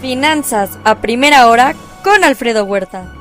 [0.00, 3.14] Finanzas a primera hora con Alfredo Huerta.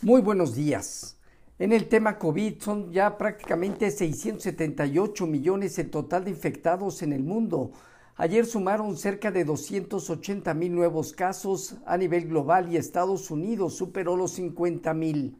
[0.00, 1.18] Muy buenos días.
[1.58, 7.22] En el tema COVID son ya prácticamente 678 millones el total de infectados en el
[7.22, 7.72] mundo.
[8.16, 14.16] Ayer sumaron cerca de 280 mil nuevos casos a nivel global y Estados Unidos superó
[14.16, 15.36] los 50 mil.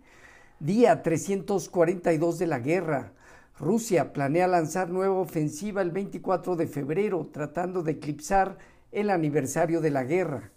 [0.59, 3.15] Día 342 de la guerra.
[3.61, 8.57] Rusia planea lanzar nueva ofensiva el 24 de febrero, tratando de eclipsar
[8.91, 10.51] el aniversario de la guerra.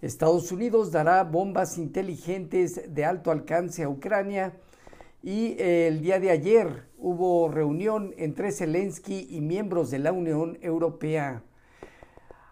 [0.00, 4.54] Estados Unidos dará bombas inteligentes de alto alcance a Ucrania
[5.22, 10.56] y eh, el día de ayer hubo reunión entre Zelensky y miembros de la Unión
[10.62, 11.42] Europea.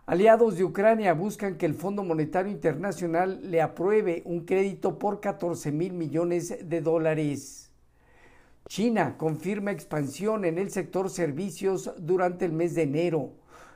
[0.05, 5.73] Aliados de Ucrania buscan que el Fondo Monetario Internacional le apruebe un crédito por 14
[5.73, 7.71] mil millones de dólares.
[8.69, 13.33] China confirma expansión en el sector servicios durante el mes de enero.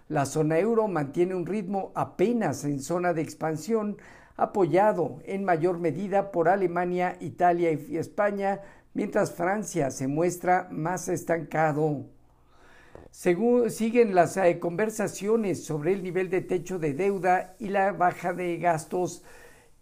[0.09, 3.99] La zona euro mantiene un ritmo apenas en zona de expansión,
[4.37, 8.63] apoyado en mayor medida por Alemania, Italia y España,
[8.95, 12.07] mientras Francia se muestra más estancado.
[13.11, 18.33] Según, siguen las eh, conversaciones sobre el nivel de techo de deuda y la baja
[18.33, 19.23] de gastos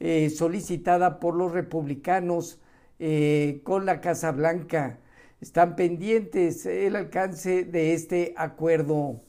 [0.00, 2.60] eh, solicitada por los republicanos
[2.98, 4.98] eh, con la Casa Blanca.
[5.40, 9.20] Están pendientes el alcance de este acuerdo.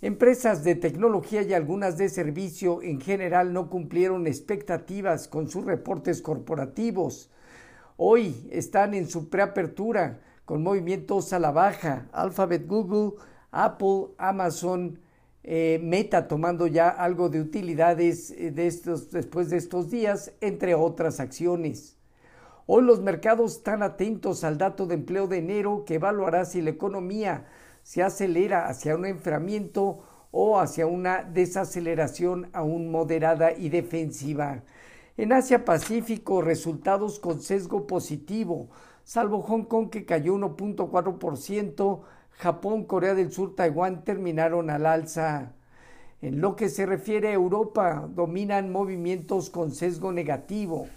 [0.00, 6.20] Empresas de tecnología y algunas de servicio en general no cumplieron expectativas con sus reportes
[6.20, 7.30] corporativos.
[7.96, 12.08] Hoy están en su preapertura con movimientos a la baja.
[12.12, 13.18] Alphabet, Google,
[13.50, 14.98] Apple, Amazon,
[15.42, 20.74] eh, Meta tomando ya algo de utilidades eh, de estos, después de estos días, entre
[20.74, 21.96] otras acciones.
[22.66, 26.70] Hoy los mercados están atentos al dato de empleo de enero que evaluará si la
[26.70, 27.44] economía
[27.82, 29.98] se acelera hacia un enfriamiento
[30.30, 34.62] o hacia una desaceleración aún moderada y defensiva.
[35.18, 38.70] En Asia Pacífico, resultados con sesgo positivo,
[39.04, 42.00] salvo Hong Kong que cayó 1.4%,
[42.30, 45.52] Japón, Corea del Sur, Taiwán terminaron al alza.
[46.22, 50.88] En lo que se refiere a Europa, dominan movimientos con sesgo negativo.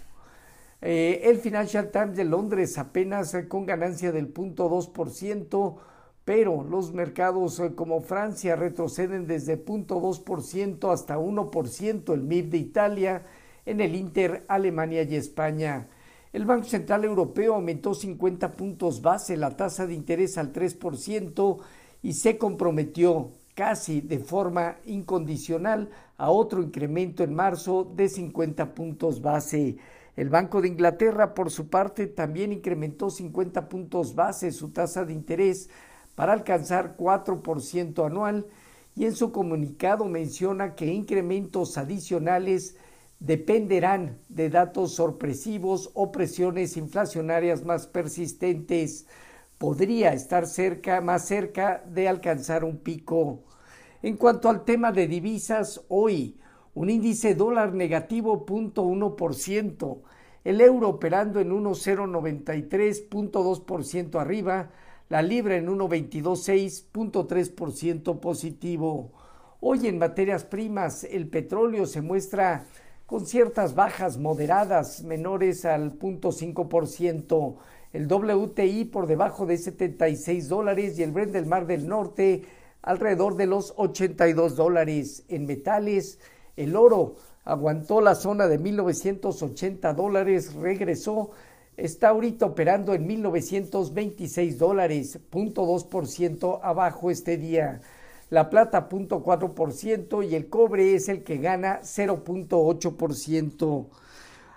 [0.80, 5.76] Eh, el Financial Times de Londres apenas eh, con ganancia del 0.2%,
[6.24, 13.26] pero los mercados eh, como Francia retroceden desde 0.2% hasta 1%, el MIB de Italia,
[13.66, 15.88] en el Inter, Alemania y España.
[16.32, 21.58] El Banco Central Europeo aumentó 50 puntos base la tasa de interés al 3%
[22.02, 29.20] y se comprometió casi de forma incondicional a otro incremento en marzo de 50 puntos
[29.20, 29.78] base.
[30.18, 35.12] El Banco de Inglaterra, por su parte, también incrementó 50 puntos base su tasa de
[35.12, 35.70] interés
[36.16, 38.48] para alcanzar 4% anual
[38.96, 42.74] y en su comunicado menciona que incrementos adicionales
[43.20, 49.06] dependerán de datos sorpresivos o presiones inflacionarias más persistentes.
[49.56, 53.44] Podría estar cerca, más cerca de alcanzar un pico.
[54.02, 56.40] En cuanto al tema de divisas, hoy
[56.78, 59.98] un índice dólar negativo 0.1%,
[60.44, 64.70] el euro operando en 1,093.2% arriba,
[65.08, 69.10] la libra en 1,226.3% positivo.
[69.58, 72.66] Hoy en materias primas el petróleo se muestra
[73.06, 77.56] con ciertas bajas moderadas menores al 0.5%,
[77.92, 82.44] el WTI por debajo de 76 dólares y el Brent del Mar del Norte
[82.82, 85.24] alrededor de los 82 dólares.
[85.26, 86.20] En metales,
[86.58, 87.14] el oro
[87.44, 91.30] aguantó la zona de 1980 dólares, regresó,
[91.76, 97.80] está ahorita operando en 1926 dólares, punto dos por ciento abajo este día.
[98.30, 103.14] La plata, punto cuatro por ciento y el cobre es el que gana 0.8 por
[103.14, 103.86] ciento.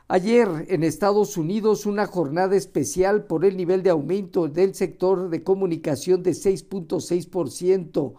[0.09, 5.43] Ayer en Estados Unidos una jornada especial por el nivel de aumento del sector de
[5.43, 8.15] comunicación de 6.6 por ciento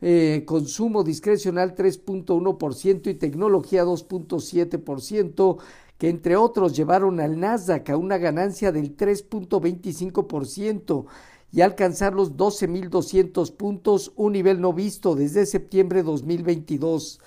[0.00, 5.58] eh, consumo discrecional 3.1% y tecnología 2.7%,
[5.98, 11.06] que entre otros llevaron al Nasdaq a una ganancia del 3.25%
[11.52, 17.20] y alcanzar los 12.200 puntos, un nivel no visto desde septiembre de 2022.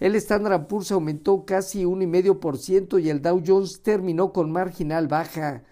[0.00, 5.62] El Standard Poor's aumentó casi 1,5% y el Dow Jones terminó con marginal baja.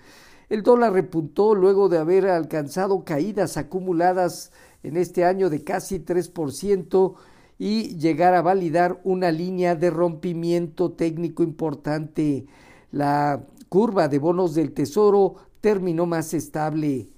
[0.49, 4.53] El dólar repuntó luego de haber alcanzado caídas acumuladas
[4.83, 7.15] en este año de casi 3%
[7.59, 12.47] y llegar a validar una línea de rompimiento técnico importante.
[12.91, 17.09] La curva de bonos del Tesoro terminó más estable.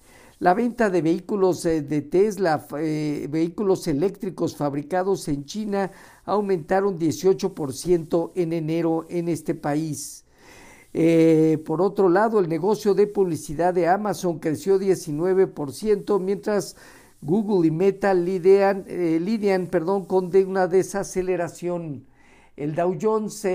[0.41, 5.91] La venta de vehículos eh, de Tesla, eh, vehículos eléctricos fabricados en China,
[6.25, 10.24] aumentaron 18% en enero en este país.
[10.95, 16.77] Eh, por otro lado, el negocio de publicidad de Amazon creció 19%, mientras
[17.21, 22.07] Google y Meta lidian, lidian perdón, con una desaceleración.
[22.57, 23.47] El Dow Jones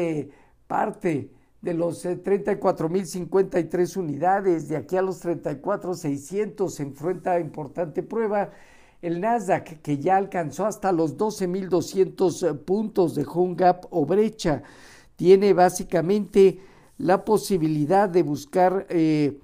[0.68, 1.32] parte
[1.62, 8.52] de los 34.053 eh, unidades, de aquí a los 34.600 se enfrenta importante prueba.
[9.02, 14.64] El Nasdaq, que ya alcanzó hasta los 12.200 eh, puntos, de un gap o brecha,
[15.16, 16.60] tiene básicamente
[17.00, 19.40] la posibilidad de buscar eh,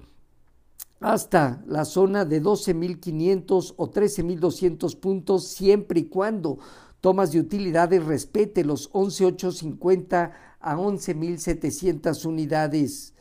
[1.00, 6.58] hasta la zona de 12.500 o 13.200 puntos, siempre y cuando
[7.00, 13.14] tomas de utilidades respete los 11.850 a 11.700 unidades.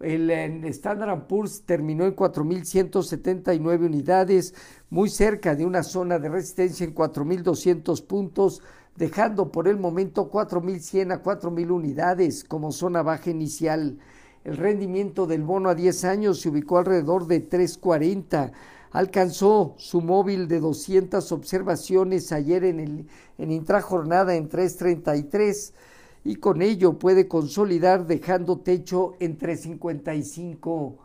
[0.00, 0.30] El,
[0.64, 4.54] Standard Poor's terminó en 4.179 unidades,
[4.90, 8.62] muy cerca de una zona de resistencia en 4.200 puntos,
[8.96, 13.98] dejando por el momento 4.100 a 4.000 unidades como zona baja inicial.
[14.44, 18.52] El rendimiento del bono a 10 años se ubicó alrededor de 3.40.
[18.92, 23.06] Alcanzó su móvil de 200 observaciones ayer en, el,
[23.38, 25.72] en intrajornada en 3.33
[26.24, 30.98] y con ello puede consolidar dejando techo entre 55.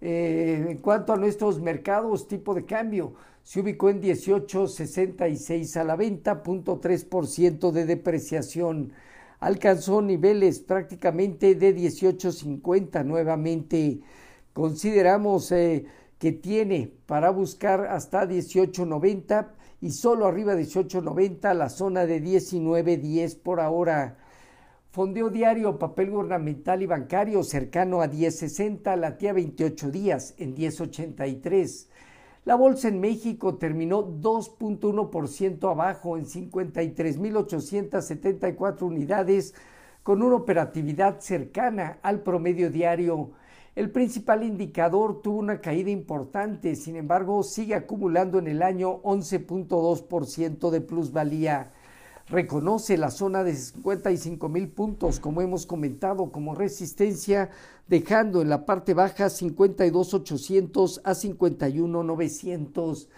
[0.00, 5.96] Eh, en cuanto a nuestros mercados, tipo de cambio, se ubicó en 18.66 a la
[5.96, 8.92] venta, 0.3% de depreciación.
[9.40, 14.00] Alcanzó niveles prácticamente de 18.50 nuevamente.
[14.52, 15.86] Consideramos eh,
[16.18, 19.48] que tiene para buscar hasta 18.90
[19.80, 24.18] y solo arriba de 18.90 la zona de 19.10 por ahora.
[24.90, 31.88] Fondeo diario, papel gubernamental y bancario cercano a 10.60, latía 28 días en 10.83.
[32.46, 39.54] La bolsa en México terminó 2.1% abajo en 53.874 unidades
[40.02, 43.32] con una operatividad cercana al promedio diario.
[43.76, 50.70] El principal indicador tuvo una caída importante, sin embargo sigue acumulando en el año 11.2%
[50.70, 51.72] de plusvalía
[52.30, 57.50] reconoce la zona de 55 mil puntos, como hemos comentado, como resistencia,
[57.88, 63.08] dejando en la parte baja 52,800 a 51,900.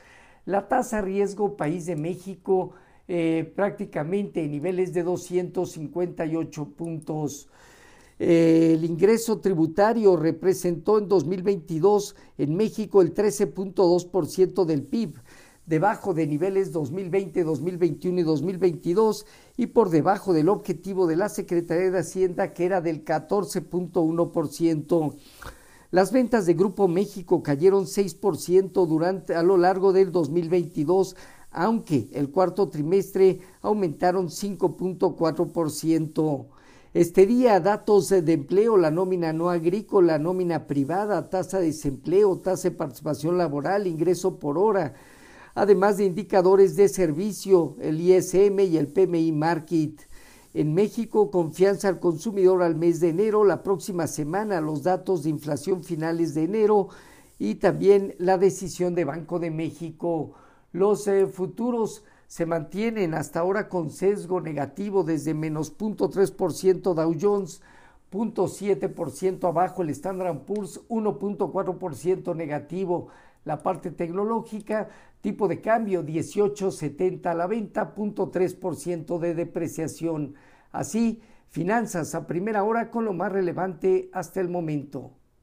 [0.46, 2.72] La tasa riesgo país de México
[3.08, 7.48] eh, prácticamente en niveles de 258 puntos.
[8.20, 15.14] Eh, el ingreso tributario representó en 2022 en México el 13.2% del PIB
[15.70, 19.24] debajo de niveles 2020, 2021 y 2022
[19.56, 25.14] y por debajo del objetivo de la Secretaría de Hacienda que era del 14.1%.
[25.92, 31.14] Las ventas de Grupo México cayeron 6% durante a lo largo del 2022,
[31.52, 36.46] aunque el cuarto trimestre aumentaron 5.4%.
[36.94, 42.70] Este día, datos de empleo, la nómina no agrícola, nómina privada, tasa de desempleo, tasa
[42.70, 44.94] de participación laboral, ingreso por hora,
[45.54, 50.08] además de indicadores de servicio, el ISM y el PMI Market.
[50.52, 55.30] En México, confianza al consumidor al mes de enero, la próxima semana los datos de
[55.30, 56.88] inflación finales de enero
[57.38, 60.32] y también la decisión de Banco de México.
[60.72, 67.60] Los eh, futuros se mantienen hasta ahora con sesgo negativo desde menos 0.3% Dow Jones,
[68.12, 73.08] 0.7% abajo el Standard Poor's, 1.4% negativo
[73.44, 74.88] la parte tecnológica,
[75.20, 80.34] tipo de cambio 18.70 a la venta, 0.3% de depreciación.
[80.72, 85.19] Así, finanzas a primera hora con lo más relevante hasta el momento.